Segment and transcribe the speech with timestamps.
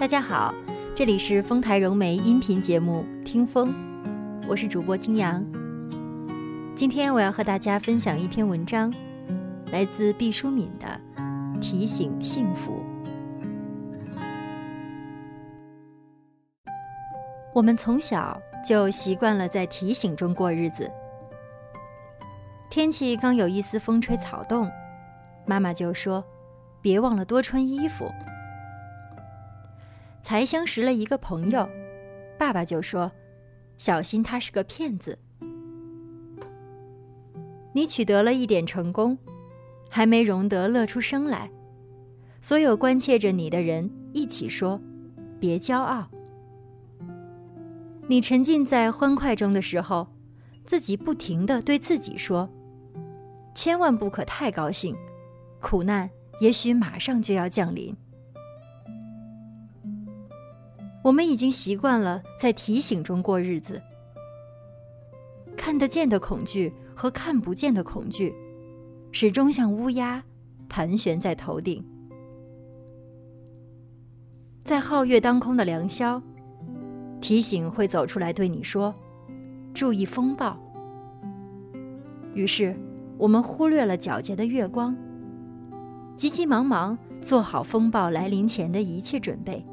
[0.00, 0.54] 大家好，
[0.96, 3.68] 这里是丰台融媒音频节目《听风》，
[4.48, 5.44] 我是主播金阳。
[6.74, 8.90] 今天我要和大家分享一篇文章，
[9.70, 10.86] 来自毕淑敏的
[11.58, 12.82] 《提醒幸福》。
[17.52, 20.90] 我们从小就习惯了在提醒中过日子。
[22.70, 24.66] 天气刚有一丝风吹草动，
[25.44, 26.24] 妈妈就说
[26.80, 28.10] ：“别忘了多穿衣服。”
[30.22, 31.68] 才相识了一个朋友，
[32.38, 33.10] 爸爸就说
[33.78, 35.18] ：“小心他是个骗子。”
[37.72, 39.16] 你取得了一点成功，
[39.88, 41.50] 还没容得乐出声来，
[42.42, 44.80] 所有关切着你的人一起说
[45.38, 46.08] ：“别骄傲。”
[48.08, 50.08] 你沉浸在欢快中的时候，
[50.64, 52.50] 自己不停的对自己说
[53.54, 54.96] ：“千万不可太高兴，
[55.60, 57.96] 苦难也许马上就要降临。”
[61.02, 63.80] 我们已经习惯了在提醒中过日子，
[65.56, 68.34] 看得见的恐惧和看不见的恐惧，
[69.10, 70.22] 始终像乌鸦
[70.68, 71.82] 盘旋在头顶。
[74.62, 76.22] 在皓月当空的良宵，
[77.18, 78.94] 提醒会走出来对你说
[79.72, 80.54] ：“注意风暴。”
[82.34, 82.76] 于是，
[83.16, 84.94] 我们忽略了皎洁的月光，
[86.14, 89.64] 急急忙忙做好风暴来临前的一切准备。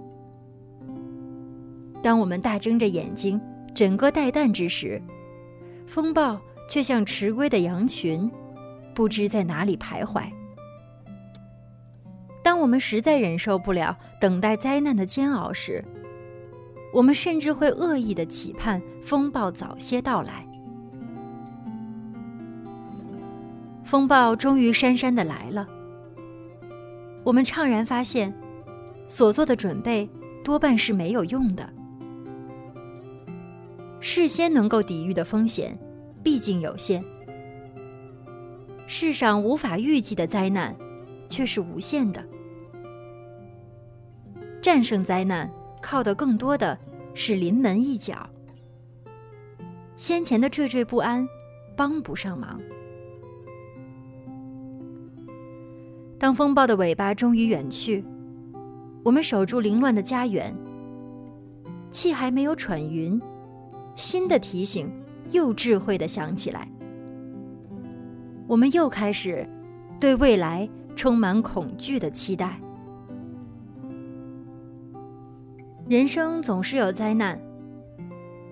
[2.01, 3.39] 当我们大睁着眼睛，
[3.73, 5.01] 整个待旦之时，
[5.85, 8.29] 风暴却像迟归的羊群，
[8.93, 10.23] 不知在哪里徘徊。
[12.43, 15.83] 当我们实在忍受不了等待灾难的煎熬时，
[16.93, 20.47] 我们甚至会恶意的期盼风暴早些到来。
[23.83, 25.67] 风暴终于姗姗的来了，
[27.23, 28.33] 我们怅然发现，
[29.07, 30.09] 所做的准备
[30.43, 31.69] 多半是没有用的。
[33.99, 35.77] 事先能够抵御的风险，
[36.23, 37.03] 毕竟有限。
[38.85, 40.75] 世上无法预计的灾难，
[41.27, 42.23] 却是无限的。
[44.61, 46.77] 战胜灾难，靠的更多的
[47.13, 48.29] 是临门一脚。
[49.95, 51.27] 先前的惴惴不安，
[51.75, 52.59] 帮不上忙。
[56.19, 58.03] 当风暴的尾巴终于远去，
[59.03, 60.55] 我们守住凌乱的家园，
[61.91, 63.19] 气还没有喘匀。
[63.97, 64.89] 新的提醒
[65.31, 66.69] 又智慧的响起来，
[68.47, 69.45] 我们又开始
[69.99, 72.61] 对未来充满恐惧的期待。
[75.89, 77.41] 人生总是有灾难，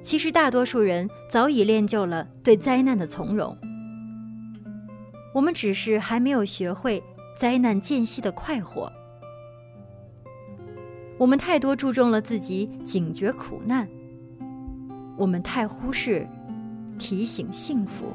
[0.01, 3.55] 其实大多数人早已练就了对灾难的从容，
[5.31, 7.03] 我们只是还没有学会
[7.37, 8.91] 灾难间隙的快活。
[11.19, 13.87] 我们太多注重了自己警觉苦难。
[15.17, 16.27] 我们太忽视
[16.99, 18.13] 提醒幸福，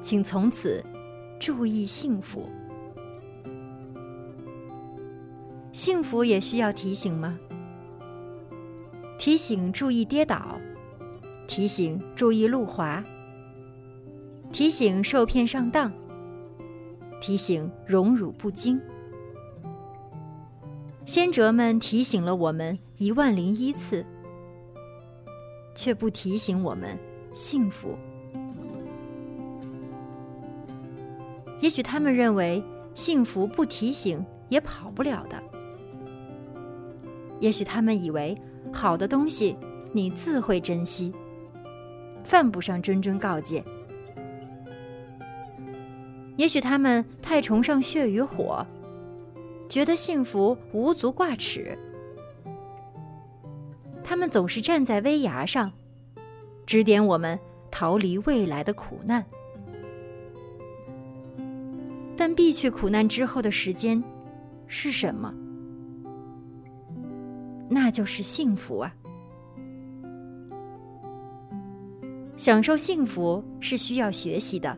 [0.00, 0.82] 请从此
[1.38, 2.48] 注意幸福。
[5.72, 7.38] 幸福也需要提醒吗？
[9.18, 10.58] 提醒注意跌倒，
[11.46, 13.04] 提醒注意路滑，
[14.52, 15.92] 提醒受骗上当，
[17.20, 18.80] 提醒荣辱不惊。
[21.04, 24.04] 先哲们提醒了我们一万零一次。
[25.76, 26.98] 却不提醒我们
[27.32, 27.96] 幸福。
[31.60, 32.60] 也许他们认为
[32.94, 35.40] 幸福不提醒也跑不了的。
[37.38, 38.36] 也许他们以为
[38.72, 39.56] 好的东西
[39.92, 41.12] 你自会珍惜，
[42.24, 43.62] 犯不上谆谆告诫。
[46.36, 48.66] 也许他们太崇尚血与火，
[49.68, 51.78] 觉得幸福无足挂齿。
[54.16, 55.70] 他们总是站在危崖上，
[56.64, 57.38] 指点我们
[57.70, 59.22] 逃离未来的苦难。
[62.16, 64.02] 但避去苦难之后的时间
[64.68, 65.34] 是什么？
[67.68, 68.90] 那就是幸福啊！
[72.38, 74.74] 享受幸福是需要学习的。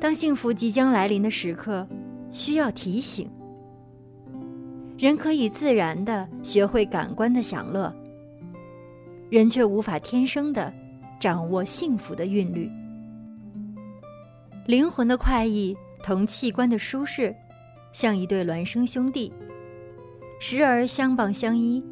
[0.00, 1.86] 当幸福即将来临的时刻，
[2.32, 3.30] 需要提醒。
[5.00, 7.90] 人可以自然的学会感官的享乐，
[9.30, 10.70] 人却无法天生的
[11.18, 12.70] 掌握幸福的韵律。
[14.66, 17.34] 灵魂的快意同器官的舒适，
[17.94, 19.32] 像一对孪生兄弟，
[20.38, 21.82] 时而相傍相依，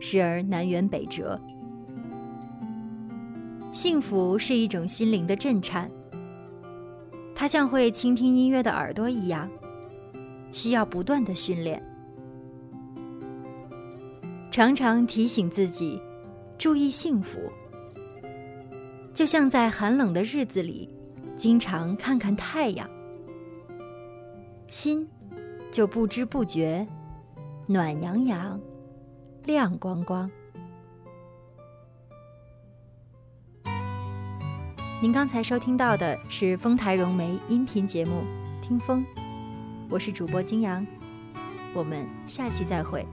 [0.00, 1.40] 时而南辕北辙。
[3.70, 5.88] 幸福是一种心灵的震颤，
[7.32, 9.48] 它像会倾听音乐的耳朵一样，
[10.50, 11.80] 需要不断的训练。
[14.50, 16.02] 常常提醒自己
[16.58, 17.38] 注意幸福，
[19.14, 20.88] 就像在寒冷的日子里，
[21.36, 22.90] 经常看看太阳，
[24.66, 25.08] 心
[25.70, 26.84] 就不知不觉
[27.66, 28.60] 暖洋洋、
[29.44, 30.28] 亮光光。
[35.00, 38.24] 您刚才收听到的是丰台融媒音频节目
[38.66, 39.06] 《听风》，
[39.88, 40.84] 我是主播金阳，
[41.72, 43.06] 我们下期再会。